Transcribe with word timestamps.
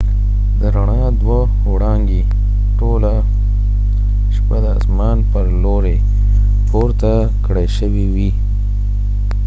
د 0.59 0.61
ر 0.73 0.75
ڼا 0.89 1.01
دوه 1.21 1.39
وړانګې 1.71 2.21
ټوله 2.79 3.13
شپه 4.35 4.57
د 4.63 4.65
آسمان 4.77 5.17
پر 5.31 5.45
لوری 5.63 5.97
پورته 6.69 7.11
کړای 7.45 7.67
شوي 7.77 8.05
وي 8.13 8.29